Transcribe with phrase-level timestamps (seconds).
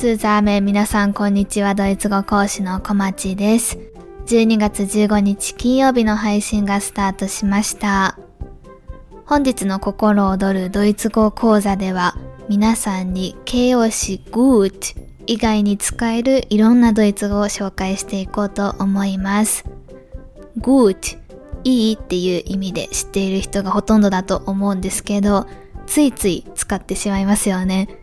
[0.00, 1.74] ツーザーメン皆さんこんにちは。
[1.74, 3.76] ドイツ語講師の小町です。
[4.28, 8.18] 12月15日金曜日の配信がスタートしました。
[9.26, 12.16] 本日の心躍るドイツ語講座では
[12.48, 19.66] 皆さんに形容詞 gut 以外に使えるいろんなドイツ語を紹介していこうと思います。
[20.60, 21.18] gut
[21.64, 25.46] いいっていう意味で知っている人がほとんどだと思うんですけど
[25.86, 27.99] ついつい使ってしまいますよね。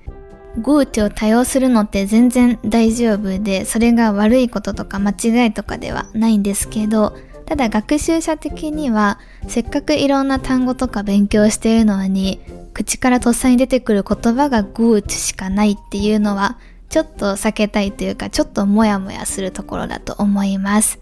[0.58, 12.42] Gut を多用するのって全然大丈夫で、それが悪いこととか間違いとかではないんですけど、ただ学習者的には、せっかくいろんな単語とか勉強しているのに、
[12.74, 16.58] 口からとっさに出てくる言葉が gut しかないっていうのは、
[16.90, 21.00] ちょっと避けたいというか、ちょっとモヤモヤするところだと思います。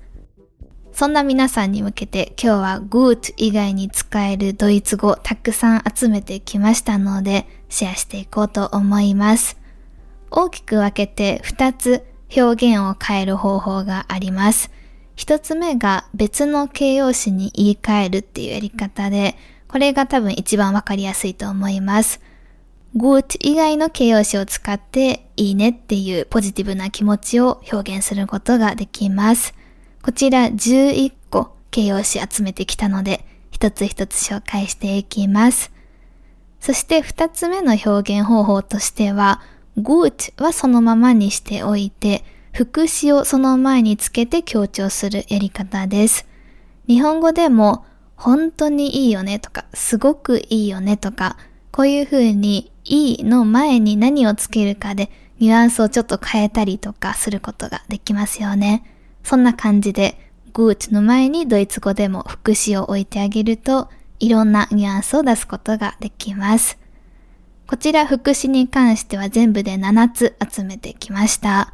[0.95, 7.45] そんな皆さんに向けて今日は gut 以外に使えるドイツ語たくさん集めてきましたので
[7.75, 9.57] シェアしていこうと思います。
[10.31, 14.71] 大きく分けて2つ表現を変える方法があります。
[15.17, 19.35] 1つ目が別の形容詞に言い換えるっていうやり方で、
[19.67, 22.21] これが多分一番わかりやすいと思います。
[22.95, 29.53] good 以外の形容詞を使っていいねっていうポジティブな気持ちを表現することができます。
[30.01, 35.74] こちら11個形容詞集めてきたので、一つ一つ紹介していきます。
[36.59, 39.41] そして二つ目の表現方法としては、
[39.77, 46.25] good はそのままにしておいて、副詞をその前につけて強調するやり方です。
[46.87, 51.37] 日本語でも、本当にいいよねとか、すごくいいよねとか、
[51.71, 58.83] こういう風にいいの前に何をつけるかでニュアンスをちょっと変えたりとかすることができますよね。
[59.23, 60.17] そんな感じで、
[60.53, 63.89] good の前にドイツ語でも副詞を置いてあげると、
[64.19, 66.77] いろんなニュアンスを出すことができます。
[67.67, 71.73] こちら副詞に関しては全部で7つ集めてきました。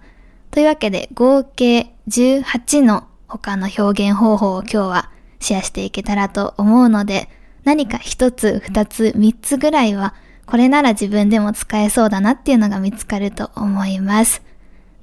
[0.50, 7.30] というわけで合計18の他の表現方法を今日はシェアしていけたらと思うので、
[7.64, 10.14] 何か1つ、2つ、3つぐらいは
[10.46, 14.42] これなら自分でも使えそうだなっていうのが見つかると思います。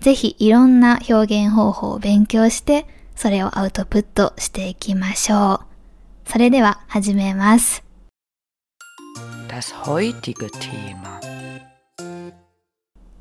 [0.01, 5.78] ぜひいろんな表現方法を勉強して、それをアウトプットしていきましょう。
[6.31, 7.83] それでは始めます。
[9.49, 11.19] Das heutige Thema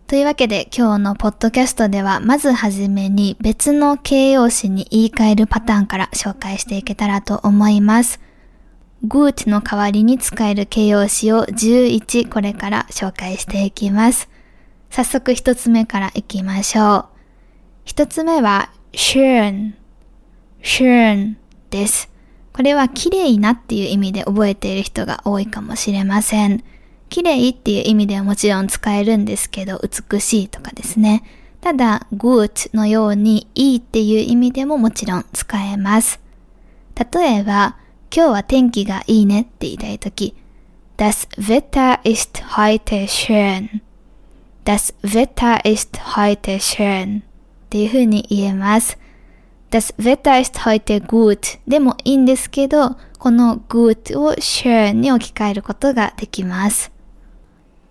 [0.07, 8.19] というわけで今日のポッドキャストではまずはじめに別の形容詞に言い換えるパターンから紹介していけたらと思います。
[9.05, 14.29] good の代わりに使える形容詞を11これから紹介していきます。
[14.89, 17.05] 早速一つ目からいきましょう。
[17.85, 19.75] 一つ目は schön,
[20.61, 21.35] schön
[21.69, 22.16] です。
[22.57, 26.63] これは綺麗なっていう意味で覚えている人が多いかもしれません。
[27.07, 31.21] 綺麗っていう意味ではもちろん使えるんですけど、美しいとかですね。
[31.61, 36.19] ただ、good のようにいいっていう意味でももちろん使えます。
[37.13, 37.77] 例えば、
[38.11, 40.33] 今日は天気がいいねって言いたいとき、
[40.97, 43.81] Das Wetter ist heute schön
[44.65, 47.23] Das Wetter ist heute schön っ
[47.69, 48.97] ていう風に言えます。
[49.69, 56.91] Das Wetter ist heute gut でもいいんですけど、この gut を schön に置き換えることができます。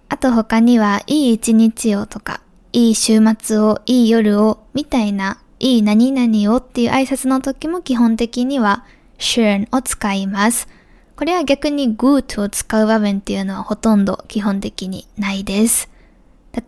[0.09, 2.41] あと他には、いい一日をとか、
[2.73, 8.85] いい週末を、いい夜を、みたいな、いい何々をっていう挨拶の時も基本的には
[9.19, 10.69] schön を使います。
[11.15, 15.91] これは逆に gut を使う場面っていうのはほとんど基本的にないです。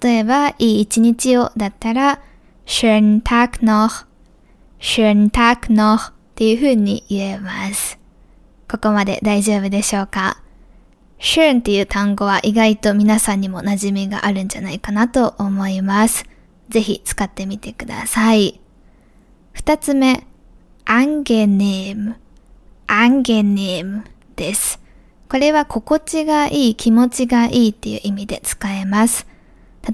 [0.02, 2.20] 例えば、いい一日をだったら、
[2.66, 4.07] schönen Tag noch,
[4.78, 7.98] schönen Tag noch っていう風に言えます。
[8.70, 10.40] ここまで大丈夫でしょうか
[11.18, 16.24] ？schön っていう単語は意外と皆さんにも馴染みがあるんじゃないかなと思います。
[16.68, 18.60] ぜひ使ってみてください。
[19.52, 20.26] 二つ目、
[20.84, 22.14] angenehm,
[22.86, 24.04] angenehm
[24.36, 24.80] です。
[25.28, 29.26] これは心地がいい、気持ちがいいっていう意味で使えます。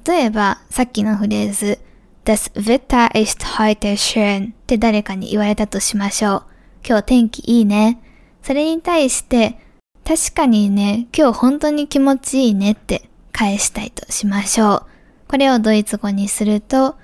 [0.06, 1.78] 例えば、さっきのフレーズ、
[2.24, 6.42] Das Wetter ist heute schön って誰かに言われたとしましょう。
[6.88, 8.00] 今日天気いいね。
[8.42, 9.58] それに対して、
[10.06, 14.86] 確かにね、今日本当に気持ちいいねって返したいとしましょう。
[15.28, 16.96] これをドイツ語にすると、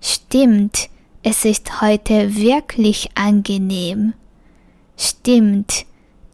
[0.00, 0.88] Stimmt,
[1.24, 4.12] es ist heute wirklich angenehm.
[4.96, 5.86] Stimmt,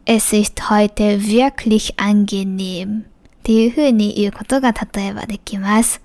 [0.05, 3.05] es ist heute wirklich angenehm.
[3.05, 3.07] っ
[3.41, 5.99] ていう風に言うことが例えばできます。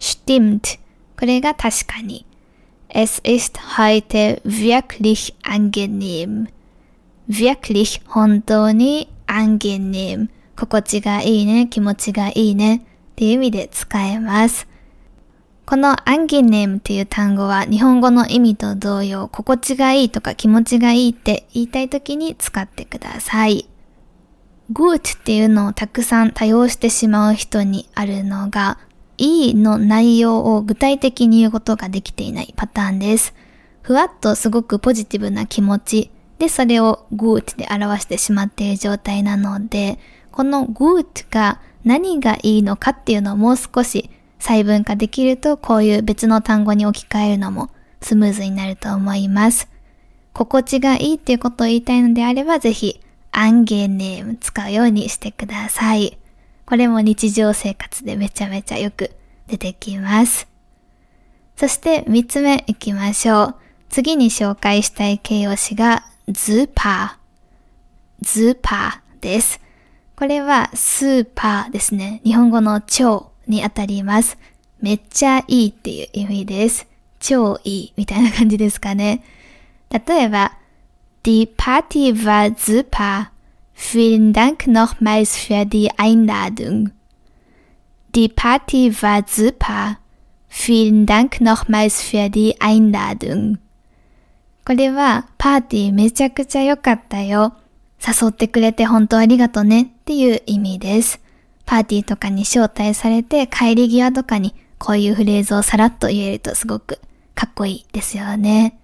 [0.00, 0.81] stimmt
[1.22, 2.26] これが確かに。
[2.88, 6.48] Es ist heute wirklich angenehm.
[7.28, 12.80] wirklich 本当に angenehm 心地がいいね、気持ちがいいねっ
[13.14, 14.66] ていう意味で使えます。
[15.64, 23.68] このアンゲネームという単語は日本語の意味と同様、心地がいいとか気持ちがいいって言いたい時に使ってください。
[24.70, 28.78] グーチっていうのをたくさん多用してしまう人にあるのが、
[29.22, 33.34] いいの内容を具体的に言うことができていないパターンです。
[33.80, 36.10] ふわっとすごくポジティブな気持ち
[36.40, 40.00] でそれをグーチで表してしまっている状態なので、
[40.32, 44.10] このグーチが何がいいのかっていうのをもう少し
[44.40, 47.70] 細分化できるとこういう別の単語に置き換えるのも
[48.00, 49.68] スムーズになると思います。
[50.32, 56.18] 心地がいいっていうことを言いたいのであればぜひアンゲーネーム使うようにしてください。
[56.72, 59.10] これも日常生活でめちゃめちゃよく
[59.46, 60.48] 出てきます。
[61.54, 63.54] そして三つ目いきましょう。
[63.90, 68.24] 次に紹介したい形容詞がズーパー。
[68.24, 69.60] ズーパーです。
[70.16, 72.22] これはスーパーですね。
[72.24, 74.38] 日本語の超にあたります。
[74.80, 76.86] めっちゃいいっていう意味です。
[77.20, 79.22] 超いいみたいな感じですかね。
[79.90, 80.56] 例えば、
[81.22, 83.31] Die Party war super.
[83.84, 86.92] Vielen Dank nochmals für die Einladung.
[88.14, 89.98] Die Party war super.
[90.48, 93.58] Vielen Dank nochmals für die Einladung.
[94.64, 97.54] これは、パーティーめちゃくちゃ良かったよ。
[97.98, 101.20] 誘ってくれて本当ありがとねっていう意味です。
[101.66, 106.98] パーティーとかに招待されて帰り際とかにこういうフレーズをさらっと言えるとすごく
[107.34, 108.78] かっこいいですよね。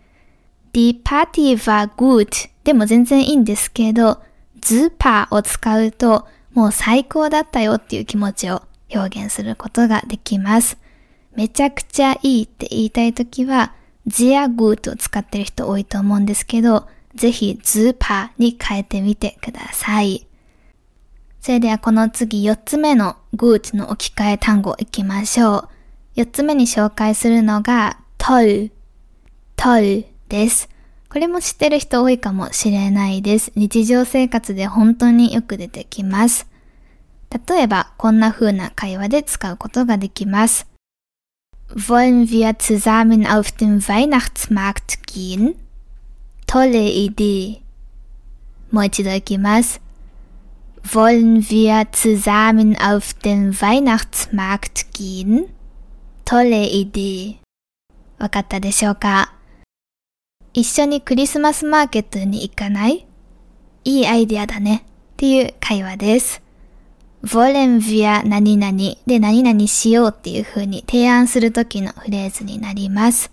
[0.74, 4.20] Die Party war gut でも全然いいんですけど、
[4.68, 8.62] super を使うともう最高だったよっていう気持ちを
[8.94, 10.76] 表現することができます。
[11.34, 13.74] めちゃくちゃいいって言いたいときは
[14.08, 20.26] sehr gut を使ってる人多いと思うんですけど、ぜひ super に変えてみてください。
[21.40, 25.68] それではこの次4つ目の good の置き換え単語いきましょ
[26.16, 26.20] う。
[26.20, 28.70] 4つ目に紹介するのが toll,
[29.56, 30.68] toll です。
[31.10, 33.50] これも知ってる人多いかもしれないです。
[33.54, 36.46] 日常生活で本当によく出てきます。
[37.48, 40.66] 例えば、こんな風な会話で使うことができます。
[41.74, 45.56] Wollen wir zusammen auf den Weihnachtsmarkt gehen?
[46.46, 47.60] Tolle Idee.
[48.70, 49.80] もう一度いきます。
[50.82, 55.48] Wollen wir zusammen auf den Weihnachtsmarkt gehen?
[56.24, 57.36] Tolle Idee.
[58.18, 59.37] わかったでしょうか
[60.58, 63.06] 一緒にクリスマスマーケットに行かない？
[63.84, 66.42] いいアイディアだねっていう会話です。
[67.22, 68.76] wollen wir 何々
[69.06, 73.30] で何々しようっていう風に提案するときのフレーズになります。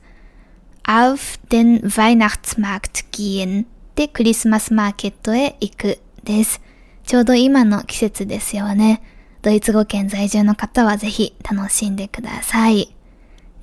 [0.84, 6.62] auf den Weihnachtsmarkt gehen でクリスマスマーケットへ行くです。
[7.06, 9.02] ちょうど今の季節ですよね。
[9.42, 12.96] ドイツ語圏在住の方はぜひ楽しんでください。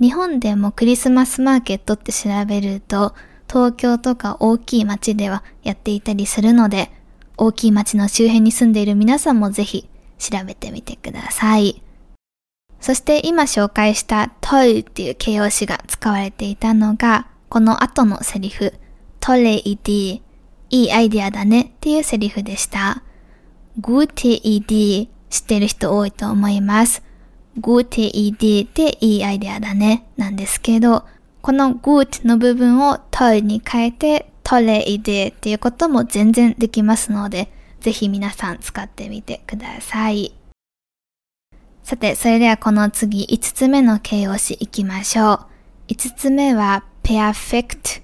[0.01, 3.15] 日本でもクリスマスマーケットって調べると、
[3.53, 6.91] 東京とか大きい街ではやっていたりするので、
[7.37, 11.83] 大きい街の周辺に住んでいる皆さんもぜひ調べてみてください。
[12.81, 18.73] そして今紹介したトイっていう形容詞が使われていたのが、この後のセリフ、
[19.21, 20.23] トレイディ、
[20.71, 23.03] いいアイディアだねっていうセリフでした。
[23.79, 27.03] gute Idee 知ってる人多いと思います。
[27.61, 31.05] gute Idee っていいアイディアだねなんですけど、
[31.43, 40.35] この gut の部分を toll に変えて tole i d っていうことも全然できますので、ぜひ皆さん使ってみてください。
[41.83, 45.47] さて、それではこの次5つ目の形容詞いきましょう。
[45.89, 48.03] 5つ目は perfect,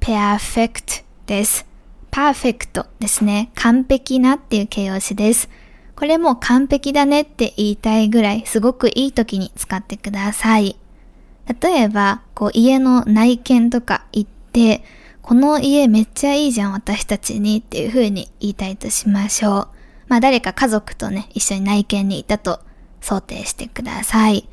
[0.00, 1.64] perfect です。
[2.10, 3.52] パーフェクトですね。
[3.54, 5.48] 完璧なっていう形容詞です。
[5.94, 10.76] これも完璧だねって言いたいぐらいすごくいい時に使ってください。
[11.60, 14.82] 例えば、こう家の内見とか行って、
[15.22, 19.68] この家めっちゃいいじゃん私たちにっていう風に言いたいとしましょう。
[20.08, 22.60] まあ誰か家族とね、一緒に内見にいたと
[23.00, 24.48] 想定してください。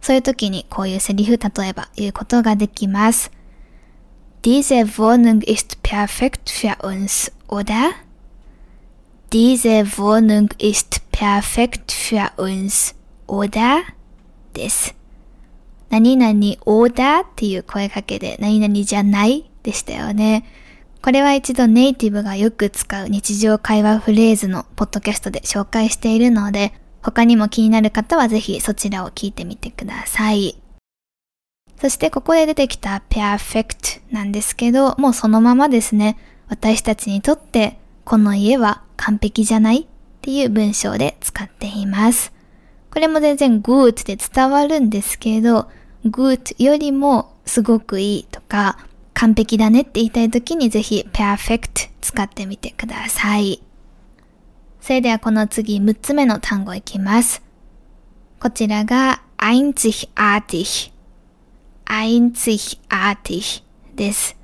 [0.00, 3.30] そういう時にこういうセリフ例えば言うことができます。
[4.42, 7.94] Diese Wohnung ist perfekt für uns, oder?
[9.30, 12.94] Diese Wohnung ist perfekt für uns,
[13.26, 13.82] oder?
[14.54, 14.97] です。
[15.90, 20.44] 何々 oder っていう声かけで何々じゃないでしたよね。
[21.02, 30.60] これは一度ネイティブがよく使う日常会話フレーズのポッドキャストで紹介しているので、他にも気になる方はぜひそちらを聞いてみてください。
[31.80, 36.18] そしてここで出てきた perfect なんですけど、もうそのままですね。
[36.48, 39.86] 私たちにとってこの家は完璧じゃないっ
[40.20, 42.32] ていう文章で使っています。
[42.90, 45.70] これも全然 good で伝わるんですけど、
[46.10, 48.78] good よりもすごくいいとか、
[49.14, 53.62] 完璧だねって言いたい時にぜひ perfect 使ってみてください。
[54.80, 57.42] それではこの次6つ目の単語いきます。
[58.40, 60.92] こちらが einzigartig
[61.86, 63.62] einzigartig
[63.94, 64.36] です。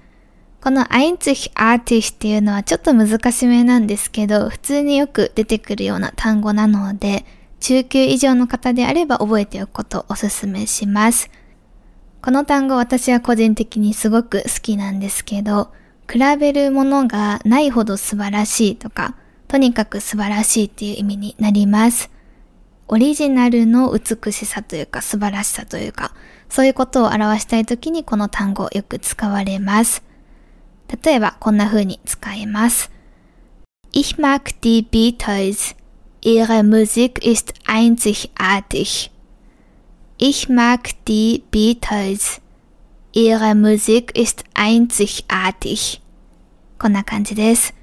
[0.60, 7.24] この einzigartig っていうのはちょっと難しめなんですけど、普通によく出てくるような単語なので、
[7.60, 11.30] 中級以上の方であれば覚えておくことをお勧めします。
[12.24, 15.70] この単語私は個人的にすごく好きなんですけど、
[16.10, 19.14] 比べるものがないほど素晴らしいとか、
[19.46, 22.10] とにかく素晴らしいっていう意味になります。
[22.88, 26.14] オリジナルの美しさというか素晴らしさというか、
[26.48, 30.02] そういうことを表したいときにこの単語よく使われます。
[31.04, 32.90] 例えばこんな風に使えます。
[33.92, 35.76] Ich mag die Beatles.
[36.22, 39.13] Ihre Musik ist einzigartig.
[40.16, 42.40] Ich mag die Beatles.
[43.12, 46.00] Ihre Musik ist einzigartig.
[46.78, 47.74] こんな感じです。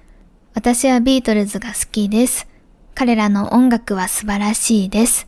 [0.54, 2.48] 私はビートルズが好きです。
[2.96, 5.28] 彼らの音楽は素晴らしいです。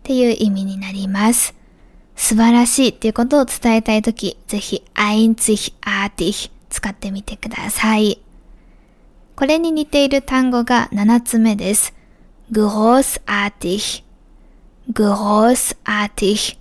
[0.00, 1.54] っていう意味になります。
[2.16, 8.22] 素晴らしいっていうことを伝えたいとき、ぜひ einzigartig 使ってみてください。
[9.36, 11.92] これに似ている単語が7つ目です。
[12.50, 14.07] großartig
[14.90, 16.56] großartig。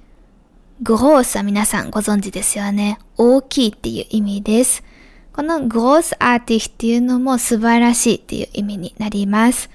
[0.84, 3.00] groß は皆さんご存知ですよね。
[3.16, 4.84] 大きいっていう意味です。
[5.32, 9.70] この großartig っていうのも素晴らしいっていう意味になります。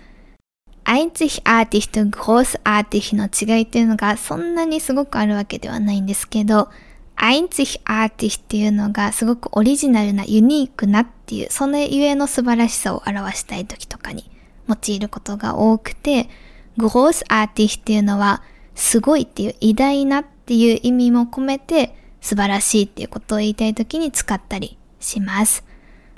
[0.85, 6.69] einzigartig と großartig の違いっていうのがそんなにすごくあるわけではないんですけど、
[7.17, 14.31] einzigartig っていうのがすごくオリジナルなユニークなっていう、そのゆえの素晴らしさを表したい時とかに
[14.69, 16.29] 用いることが多くて、
[16.77, 18.43] グロースアーティスっていうのは、
[18.75, 25.65] すごいっていう偉大なっていう意味も込めて、素晴らしいっていうことを言いたいときに使ったりします。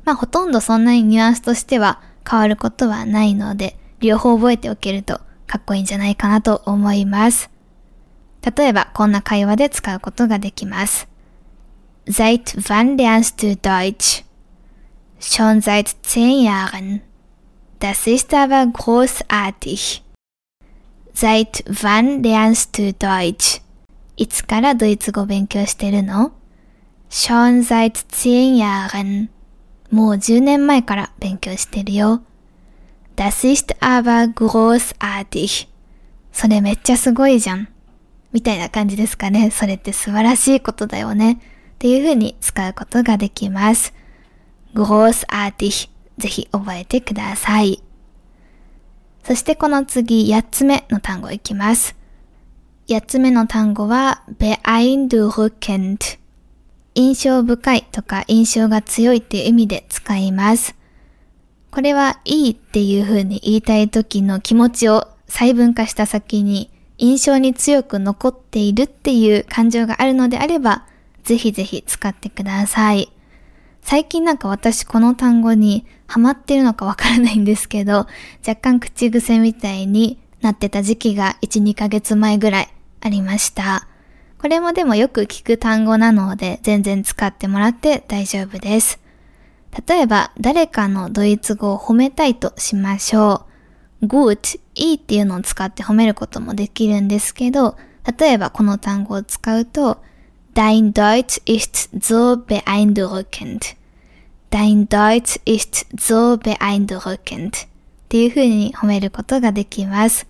[0.05, 7.51] まあほとんどそんなにニュアンスとしては変わることはないので、両方覚えておけるとかっこいいんじゃないかなと思います。
[8.57, 11.09] 例えばこんな会話で使うことができます。
[12.07, 14.25] Seit wann lernst du Deutsch?
[15.19, 17.01] Schon seit zehn Jahren.
[17.81, 20.04] Das ist aber großartig.
[21.15, 23.63] Seit wann lernst du Deutsch?
[24.17, 26.33] いつからドイツ語を勉強してるの
[27.09, 29.29] ?Schon seit zehn Jahren.
[29.93, 32.23] もう10年前から勉強してるよ。
[33.15, 35.69] Das ist aber großartig.
[36.33, 37.69] それめっちゃすごいじゃん。
[38.33, 39.53] みたいな感じですかね。
[39.53, 41.35] それって素晴らしいことだよね。
[41.35, 41.37] っ
[41.79, 43.95] ていう風に使うことができます。
[44.75, 47.85] großartig ぜひ覚えてください。
[49.27, 51.97] そしてこの次、8つ目の単語いきます。
[52.89, 56.19] 8つ目の単語は、beeindruckend。
[56.95, 60.77] 印象深いとか印象が強いっていう意味で使います。
[61.71, 70.87] これはいいっていう風に言いたい時の気持ちを細分化した先に印象に強く残っているっていう感情があるのであれば、
[71.25, 73.11] ぜひぜひ使ってください。
[73.85, 78.07] 最近なんか私この単語にハマってるのかわからないんですけど、
[78.47, 83.87] 若干口癖みたいになってた時期が1、2ヶ月前ぐらいありました。
[84.39, 89.01] これもでもよく聞く単語なので全然使ってもらって大丈夫です。
[89.87, 93.47] 例えば誰かのドイツ語を褒めたいとしましょ
[94.03, 94.07] う。
[94.07, 97.77] good, いいっていうのを使って褒めることもできるんですけど、
[98.19, 100.03] 例えばこの単語を使うと、
[100.55, 103.75] Dein Deutsch ist so beeindruckend.
[104.51, 107.67] Dein Deutsch ist so beeindruckend.
[107.67, 107.67] っ
[108.09, 110.29] ていう風に褒めることができます。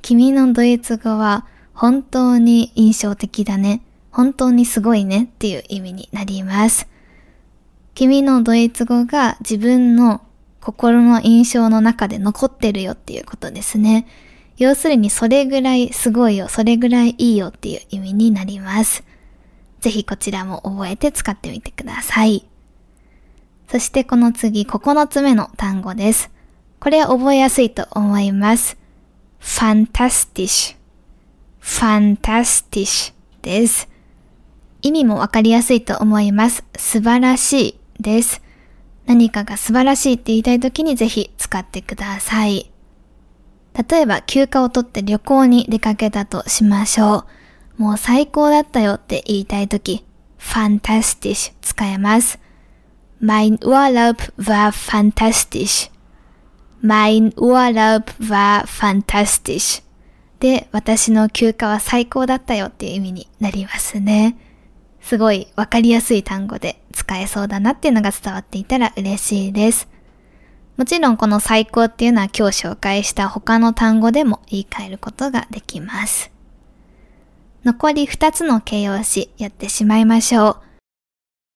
[0.00, 3.82] 君のドイツ語は本当に印象的だね。
[4.10, 6.88] 本当にすごいねっていう意味になります。
[7.94, 10.22] 君のドイツ語が自分の
[10.62, 14.06] 心の印象の中で残ってるよっていうことですね。
[14.56, 19.04] 要するにそれぐらいすごいよ、それぐらいいいよっていう意味になります。
[19.80, 22.46] ぜひこちらも覚えて使ってみてください。
[23.70, 26.30] そしてこの次9つ目の単語です。
[26.80, 28.76] これは覚えやすいと思います。
[29.40, 30.76] fantastisch
[31.62, 33.88] fantastisch です。
[34.82, 36.64] 意味もわかりやすいと思います。
[36.76, 37.68] 素晴らし
[37.98, 38.42] いです。
[39.06, 42.70] 何かが素晴らしいって言いたい時にぜひ使ってください。
[43.88, 47.39] 例えば休暇を取って旅行に出かけたとしましょう。
[47.80, 50.04] もう最高だったよって言いたいとき、
[50.38, 52.38] fantastisch 使えます。
[53.22, 55.90] Mein Urlaub war fantastisch.
[56.84, 59.82] Mein Urlaub war fantastic.
[60.40, 64.36] で、私の休暇は最高だったよっていう意味になりますね。
[65.00, 69.88] すごいわかりやすい単語で使えそうだなっていうのが伝わっていたら嬉しいです。
[70.76, 76.30] もちろんこの最高っていうのは今日紹介した他の単語でも言い換えることができます。
[77.62, 80.56] 残り2つの形容詞やってしまいましょう。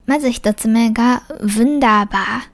[0.05, 2.51] まず1つ目が wunderbar。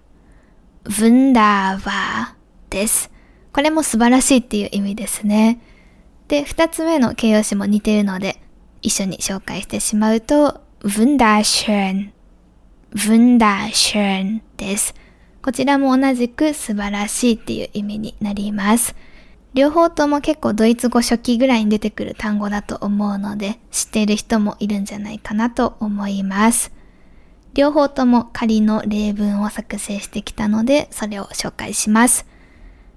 [0.85, 2.35] wunderbar
[2.71, 3.11] です。
[3.53, 5.61] これも素晴らしいっていう意味ですね。
[6.29, 8.41] で、2つ目の形容詞も似ているので
[8.83, 12.11] 一緒に紹介してしまうと wunderschön。
[12.95, 14.95] wunderschön です。
[15.43, 18.95] こちらも同じく素晴らしいっていう意味になります。
[19.53, 26.73] 両方とも結構ドイツ語初期ぐらいに出てくる単語だと思うので、知っている人もいるんじゃないかなと思います。
[27.55, 32.27] 両方とも仮の例文を作成してきたので、それを紹介します。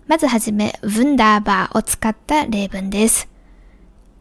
[0.06, 3.28] まずはじめ、wunderbar を使った例文です。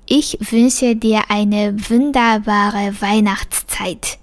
[0.07, 4.19] Ich wünsche dir eine wunderbare Weihnachtszeit.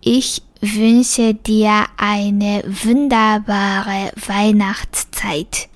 [0.00, 5.73] Ich wünsche dir eine wunderbare Weihnachtszeit.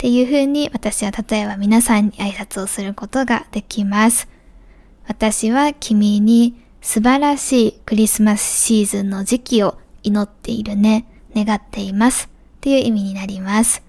[0.00, 4.28] っていう風に私は例えば皆さんに挨拶をすることができます。
[5.06, 11.04] 私は君に素晴らしいクリスマスシーズンの時期を祈っているね、
[11.36, 13.82] 願っていますっていう意味になります。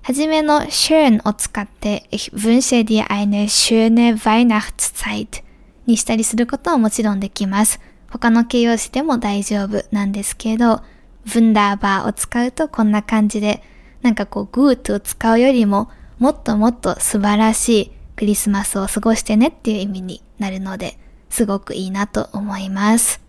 [0.00, 5.42] はじめの schön を使って Ich wünsche dir eine schöne Weihnachtszeit
[5.84, 7.80] にしたりすることはもちろんできます。
[8.10, 10.80] 他の形容詞でも大丈夫なんですけど、
[11.26, 13.62] wunderbar を使うとこんな感じで
[14.02, 20.98] なんかこう、グートを使うよりも、もっともっと素晴らしいクリスマスを過ごしてねっていう意味になるので、
[21.30, 23.20] すごくいいなと思います。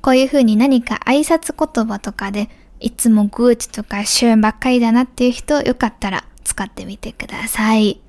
[0.00, 2.48] こういう風に何か挨拶言葉とかで、
[2.80, 8.00] いつもグーチとかシューンばっかりだなっていう人、よかったら使ってみてください。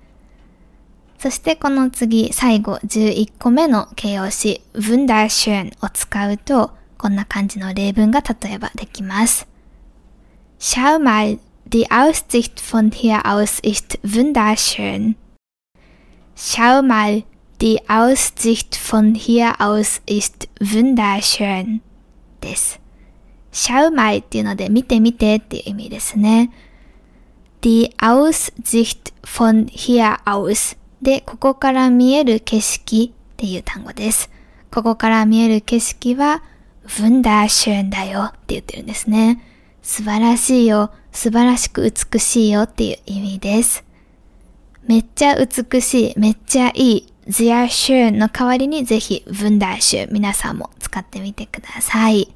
[1.17, 9.47] そしてこの次、最後11個目の形容詞、w u n d e r s c h ö を使うと、こんな感じの例文が例えばできます。
[10.59, 15.15] Schau mal, die Aussicht von hier aus ist wunderschön.
[16.35, 17.23] Schau mal,
[17.61, 21.81] die Aussicht von hier aus ist wunderschön
[22.41, 22.79] です。
[23.51, 26.49] Schau mal っていうので見て見てっていう意味ですね。
[27.61, 34.31] Die Aussicht von hier aus でここから見える景色っていう単語です。
[34.71, 36.41] ここから見える景色は
[36.87, 39.39] wunderschön だよって言ってるんですね。
[39.87, 43.85] 素晴らしいよ、素晴らしく美しいよっていう意味です。
[44.85, 52.35] めっちゃ美しい、めっちゃいい、sehr schön の代わりにぜひ wunderschön 皆さんも使ってみてください。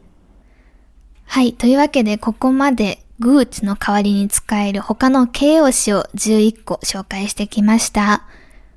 [1.26, 1.52] はい。
[1.52, 8.24] というわけで、ここまで good の代わりに使える他の形容詞を11個紹介してきました。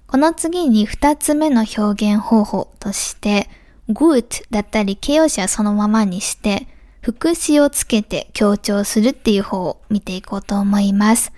[0.08, 3.48] この次に2つ目の表現方法として、
[3.88, 6.66] good だったり形容詞はそのままにして、
[7.04, 11.34] 副詞をつけて強調するっていう方を見ていこうと思います。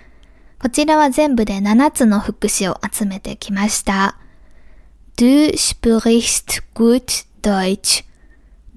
[0.60, 4.16] こちらは全部で7つの副詞を集めてきました。
[5.16, 8.04] Du sprichst gut Deutsch.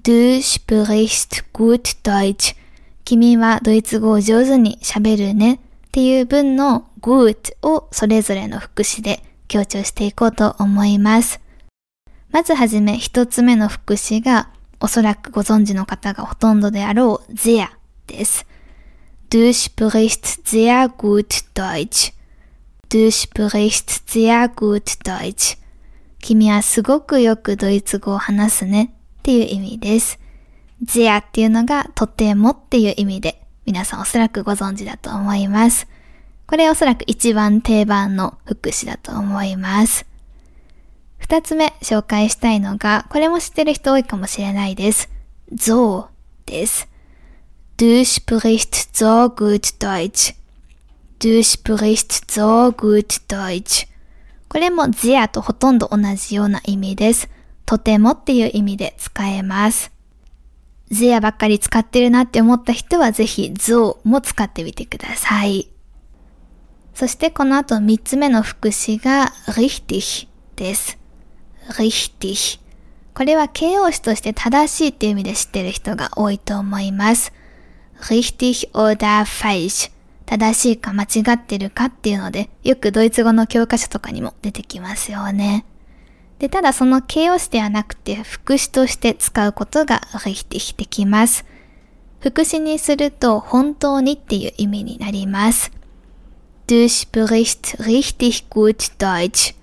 [0.02, 2.56] Du sprichst gut Deutsch.
[3.04, 11.40] 君はドイツ語を上手に喋るねっていう文の gut をそれぞれの副詞で強調していこうと思います。
[12.32, 17.68] まずはじめ一つ目の副詞がおそらくご存知の方がほとんどであろう sehr
[18.06, 18.46] です。
[19.30, 22.12] Du sprichst sehr gut Deutsch.
[22.88, 25.58] Du sprichst sehr gut Deutsch.
[26.20, 30.18] 君はすごくよくドイツ語を話すねっていう意味です。
[30.84, 35.86] sehr っていうのがとてもっていう意味で皆さんおそらくご存知だと思います。
[36.46, 40.09] これおそらく一番定番の副詞だと思います。
[41.20, 45.08] 二つ目紹介したいのが、これも知ってる人多いかもしれないです。
[45.54, 46.06] so
[46.46, 46.88] です。
[47.76, 50.34] Du sprichst so gut Deutsch.
[51.20, 53.86] Du sprichst so gut Deutsch.
[54.48, 57.28] これも sehr とほとんど同じような意味です。
[57.66, 59.92] とてもっていう意味で使えます。
[60.90, 65.68] sehr ばっかり使ってるなって思った人はぜひ so も使ってみてください。
[66.94, 70.99] そしてこの後三つ目の副詞が richtig です。
[71.70, 72.60] Richtig
[73.14, 77.32] これは形容詞として正しいっていう意味で知ってる人が多いと思います。
[78.00, 79.90] richtig oder falsch
[80.26, 85.64] 正しいか間違ってるかっていうので、よくドイツ語の教科書とかにも出てきますよね。
[86.38, 91.44] で、ただその形容詞ではなくて副詞として使うことが richtig できます。
[92.20, 95.72] 副詞にすると本当にっていう意味になります。
[96.68, 99.59] Du sprichst richtig gut Deutsch.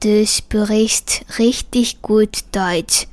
[0.00, 3.08] Du sprichst richtig gut Deutsch.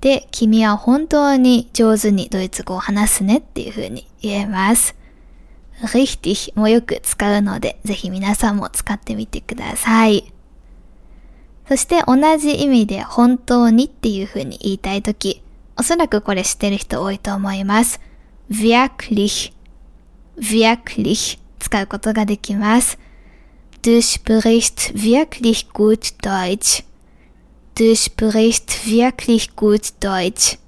[0.00, 4.96] で、君は本当に上手にドイツ語を話すねっていう風に言えます。
[5.80, 10.32] richtig もよく使うので、ぜひ皆さんも使ってみてください。
[11.68, 15.42] そして同じ意味で本当にっていう風に言いたいとき、
[15.78, 18.00] おそらくこれ知ってる人多いと思います。
[18.50, 19.52] wirklich,
[20.36, 22.98] wirklich 使うことができます。
[23.84, 26.84] Du sprichst wirklich gut Deutsch.
[27.74, 30.58] Du sprichst wirklich gut Deutsch.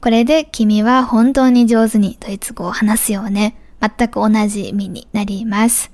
[0.00, 3.56] これで君は本当に上手にドイツ語を話すよね。
[3.80, 5.90] 全く同じ意味になります。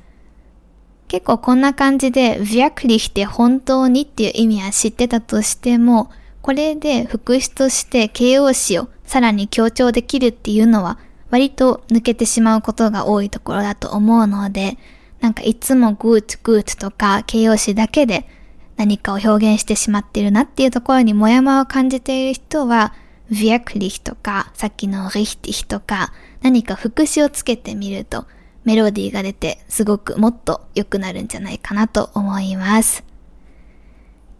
[1.08, 6.10] 結構こんな感じで wirklich って本当にっていう意味は知ってたとしても、
[6.42, 10.98] これで副詞として形容詞をさらに強調できるっていうのは
[11.30, 14.76] 割と抜けてしまうことが多いところだと思うので、
[15.24, 18.28] なんかいつも good, good とか形容詞だけで
[18.76, 22.92] 何かを表現してしまっているなっていうところにモヤモヤを感じている人は、
[23.30, 28.26] wirklich とか、さっきの richtig とか、何か副詞をつけてみると、
[28.64, 33.02] メロディーが出てすごくもっと良くなるんじゃないかなと思います。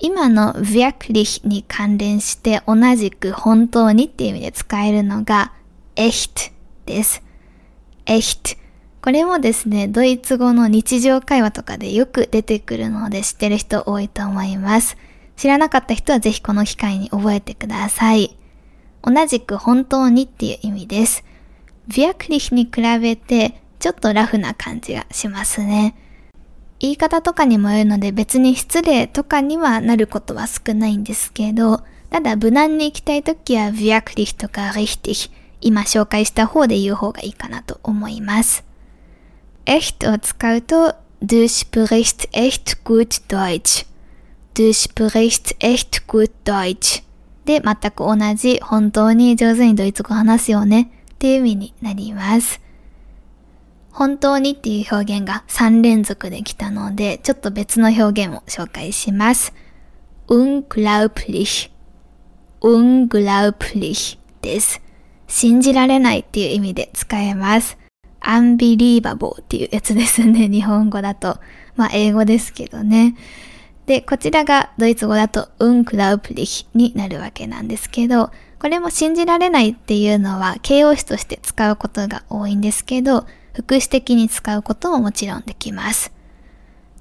[0.01, 5.55] 今の wirklich に関連して同じく本当にっていう意味で使えるのが
[5.97, 6.53] echt
[6.85, 7.23] です。
[8.05, 8.59] echt
[9.05, 14.97] これもですね、ドイツ語の日常会話とかでよく出てくるので知ってる人多いと思います。
[15.37, 18.35] 知らなかった人はぜひこの機会に覚えてください。
[19.03, 21.23] 同じく本当にっていう意味です。
[21.87, 25.95] wirklich に比べてちょっとラフな感じがしますね。
[26.81, 38.65] 言い方とかにもよるので別に失礼とかにはなることは少ないんですけど、ただ無難に行きたいときは wirklich とか richtig 今紹介した方で言う方がいいかなと思います。
[39.67, 43.87] Echt を使うと Du sprichst echt gut Deutsch
[44.55, 47.03] Du sprichst echt gut Deutsch
[47.45, 52.61] で全く同じ本当に上手にドイツ語を話すよねっていう意味になります。
[53.93, 59.53] 本当にっていう表現が3連続できたので、ちょっと別の表現を紹介します。
[60.27, 61.71] unglaublich,
[62.61, 64.81] unglaublich です。
[65.29, 67.79] 信じられないっていう意味で使えます。
[68.25, 71.39] Unbelievable っていうやつですね、日本語だと。
[71.77, 73.15] まあ英語ですけどね。
[73.87, 86.13] で、こちらがドイツ語だと unglaublich になるわけなんですけど、これも信じられないっていうのは形容詞として使うことが多いんですけど、副詞的に使うことももちろんできます。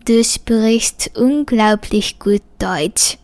[0.06, 3.18] Du sprichst unglaublich gut Deutsch.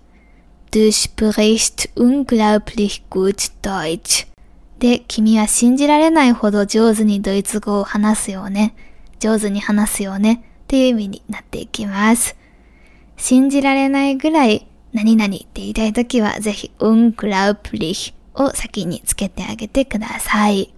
[0.71, 4.28] Du sprichst unglaublich gut Deutsch.
[4.79, 8.75] で、君は信じられないほど上手にドイツ語を話すよね。
[9.19, 10.45] 上手に話すよね。
[10.63, 12.35] っていう意味になっていきます。
[13.17, 20.73] 信じられないぐらい何々って言いたいときはぜひ unglaublich を先につけてあげてください。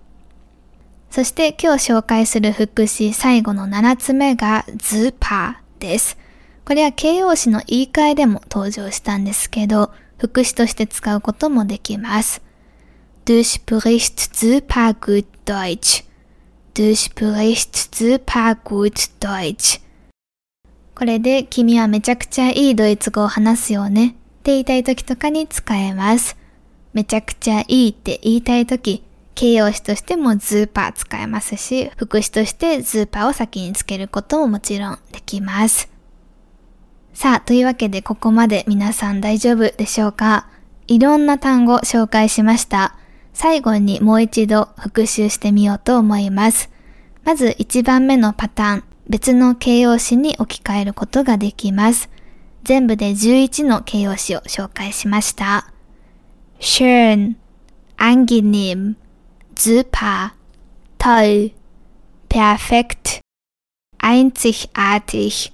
[1.12, 6.18] そして今日紹介する副詞最後の7つ目が super です。
[6.66, 12.42] これは形容詞の言い換えでも登場したんですけど、副詞として使うこともできます。
[13.24, 16.04] Du sprichst super gut Deutsch.
[16.74, 19.80] Du sprichst super gut Deutsch.
[20.96, 26.36] これで君はめちゃくちゃいいドイツ語を話すよねって言いたい時とかに使えます。
[26.94, 29.04] めちゃくちゃいいって言いたい時、
[29.36, 35.90] 形容詞としてもズーパー使えますし、副詞としてズーパーを先につけることももちろんできます。
[37.14, 40.48] さあ、というわけでここまで皆さん大丈夫でしょうか？
[40.88, 42.96] いろんな単語紹介しました。
[43.34, 46.70] 最後にもう一度復習してみようと思います。
[47.24, 52.10] まず1番目のパターン、別の形容詞に置き換えることができます。
[52.64, 55.72] 全部で11の形容詞を紹介しました。
[56.60, 57.36] schön,
[57.98, 58.96] angenehm,
[59.56, 60.32] super,
[61.00, 61.52] toll,
[62.30, 63.22] perfekt,
[64.00, 65.52] einzigartig,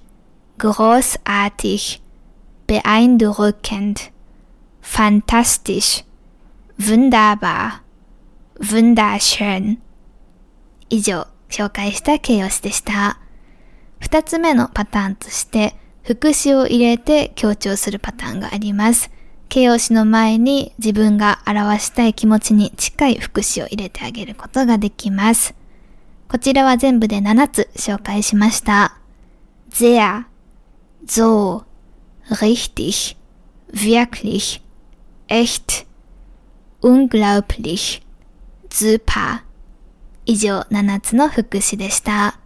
[0.58, 2.00] großartig,
[2.66, 4.10] beeindruckend,
[4.82, 6.04] fantastisch,
[6.78, 7.80] wunderbar,
[8.60, 9.78] wunderschön
[10.88, 13.20] 以上紹介した形容詞でした。
[14.00, 19.10] 二つ目のパターンとして副詞を入れて強調するパターンがあります。
[19.48, 25.54] 形容詞の前に自分が表したい気持ちに近い副詞を入れてあげることができます。
[26.28, 28.98] こちらは全部で7つ紹介しました。
[29.70, 30.24] sehr,
[31.06, 31.64] so,
[32.30, 33.16] richtig,
[33.72, 34.60] wirklich,
[35.28, 35.87] echt,
[36.82, 38.02] unglaublich,
[38.68, 39.40] super
[40.26, 42.38] 以上7つの副詞でした。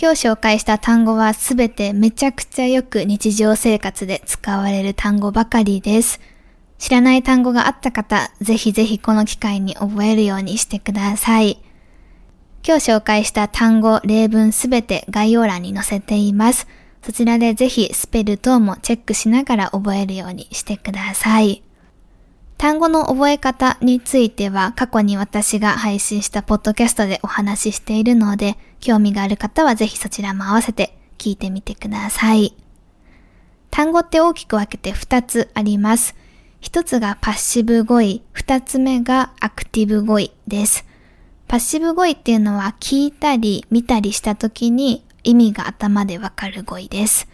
[0.00, 6.20] 今日紹介した単語はすべてめちゃくちゃよく日常生活で使われる単語ばかりです。
[6.78, 11.62] 知らない単語があった方、ぜひぜひこの機会に覚えるようにしてください。
[12.66, 16.66] 今日紹介した単語、例文すべて概要欄に載せています。
[17.02, 21.62] そちらでぜひスペル等もチェックしながら覚えるようにしてください。
[22.62, 32.56] 単語の覚え方については過去に私が配信したポッドキャストでお話ししているので、興味がある方はぜひそちらも合わせて聞いてみてください。
[33.72, 36.14] 単語って大きく分けて2つあります。
[36.60, 40.86] 1つがパッシブ語彙、2つ目がアクティブ語彙です。
[41.48, 47.26] パッシブ語彙っていうのは聞いたり見たりした時に意味が頭でわかる語彙です。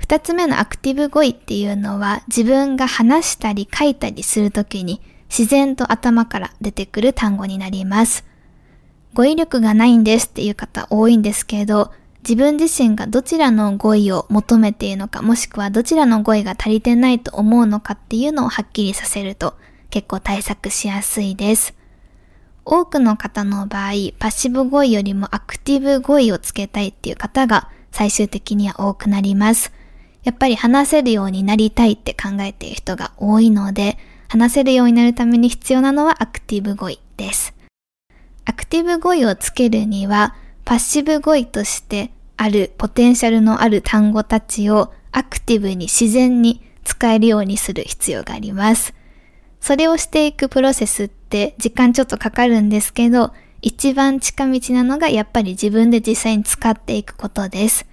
[0.00, 8.24] 二つ目のアクティブ語彙っていうのは自分が話したり書いたりするときに自然と頭から出てくる単語になります。
[9.14, 19.54] 語彙力がないんですっていう方多いんですけど、自分自身がどちらの語彙を求めているのか、もしくはどちらの語彙が足りてないと思うのかっていうのをはっきりさせると
[19.90, 21.74] 結構対策しやすいです。
[22.64, 29.72] 多くの方の場合、パッシブ語彙よりもアクティブ語彙をつけたいっていう方が最終的には多くなります。
[30.22, 37.54] やっぱり話せるようになりたいって考えている人が多いので、話せるようになるために必要なのはアクティブ語彙です。
[38.44, 48.94] アクティブ語彙をつけるには、パッシブ語彙としてあるポテンシャルのある単語たちをアクティブに自然に使えるようにする必要があります。
[49.60, 57.86] それをしていくプロセスって時間ちょっとかかるんですけど、一番近道なのがやっぱり自分で実際に使っていくことです。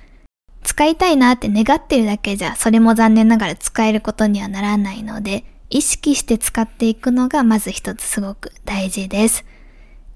[0.63, 9.45] 使いたいなって願ってるだけじゃ、それも残念ながら使えることにはならないので、意識して使っていくのがまず一つすごく大事です。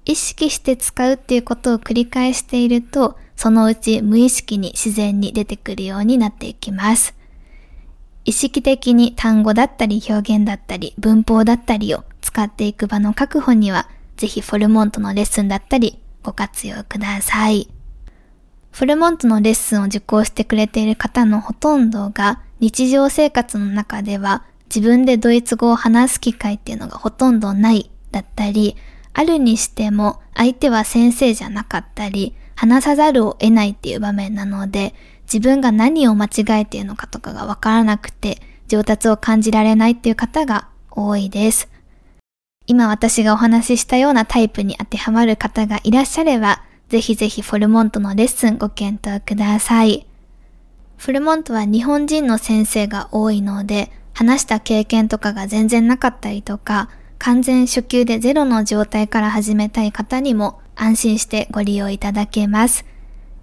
[0.04, 7.14] 意識して使うっていうことを繰り返していると、そのうち無意識に自然に出てくるようになっていきます。
[8.24, 17.68] 意識的に単語だったり表現だったり文法だったりを使っていく場の確保には、ぜひフォルモントのレッスンだったりご活用ください。
[18.72, 28.76] フルモントのレッスンを受講してくれている方のほとんどが日常生活の中では自分でドイツ語を話す機会っていうのがほとんどないだったり、
[29.12, 36.30] あるにしても相手は先生じゃなかったり、話さざるを得ないっていう場面なので、自分が何を間違
[36.62, 41.68] えているのかとかがわからなくて、上達を感じられないっていう方が多いです。
[42.66, 50.06] 今私がお話ししたようなタイプに当てはまる方がいらっしゃれば、ぜひぜひフォルモントのレッスンご検討ください。
[50.98, 62.84] フルモントは日本人の先生が多いので、話した経験とかが全然なかったりとか、完全初級でゼロの状態から始めたい方にも安心してご利用いただけます。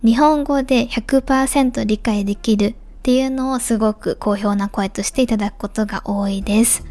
[0.06, 6.86] 日本語で100%理解できるっていうのをすごく好評な声としていただくことが多いです。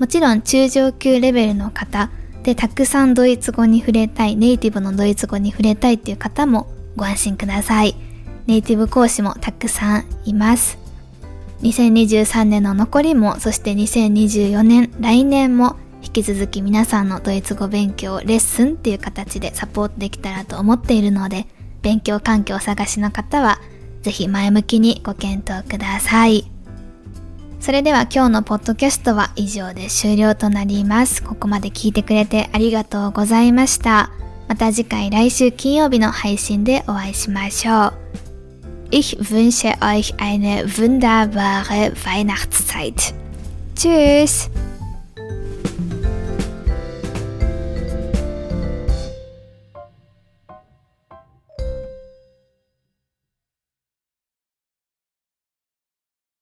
[0.00, 2.10] もちろん中上級レベルの方、
[2.50, 7.94] で、たくさんドイツ語に触れたい、ネイティブのドイツ語に触れたいっていう方もご安心ください。
[8.48, 10.76] ネイティブ講師もたくさんいます。
[11.62, 21.46] 2023年の残りも、そして2024年、来年も引き続き皆さんのドイツ語勉強をレッスンっていう形でサポートできたらと思っているので、
[21.82, 23.60] 勉強環境を探しの方は、
[24.02, 26.50] ぜひ前向きにご検討ください。
[27.60, 31.22] それでは今日のポッドキャストは以上で終了となります。
[31.22, 34.10] ここまで聞いてくれてありがとうございました。
[34.48, 37.92] また次回来週金曜日の配信でお会いしましょう。
[38.90, 43.14] Ich wünsche euch eine wunderbare Weihnachtszeit.
[43.76, 44.50] Tschüss!